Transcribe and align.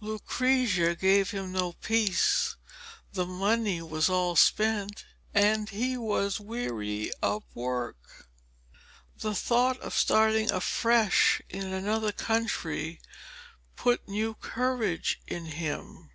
Lucrezia 0.00 0.94
gave 0.94 1.32
him 1.32 1.50
no 1.50 1.72
peace, 1.72 2.54
the 3.14 3.26
money 3.26 3.82
was 3.82 4.08
all 4.08 4.36
spent, 4.36 5.04
and 5.34 5.70
he 5.70 5.96
was 5.96 6.38
weary 6.38 7.10
of 7.20 7.42
work. 7.52 8.28
The 9.16 9.34
thought 9.34 9.76
of 9.80 9.92
starting 9.96 10.52
afresh 10.52 11.42
in 11.48 11.72
another 11.74 12.12
country 12.12 13.00
put 13.74 14.06
new 14.08 14.34
courage 14.34 15.20
into 15.26 15.50
him. 15.50 16.10